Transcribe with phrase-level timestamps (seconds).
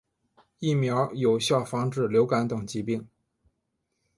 [0.57, 3.07] 疫苗有效防止流感等疾病。